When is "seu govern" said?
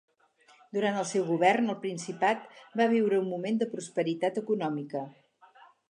1.09-1.67